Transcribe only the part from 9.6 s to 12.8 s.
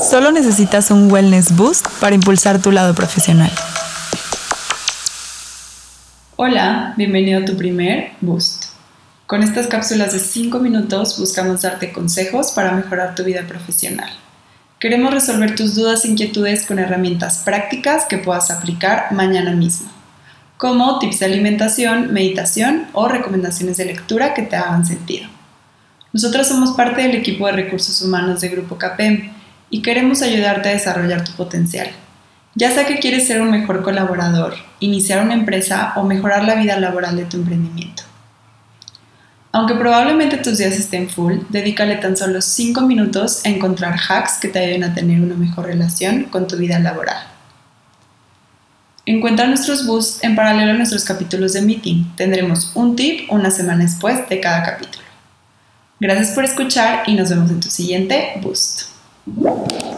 cápsulas de 5 minutos buscamos darte consejos para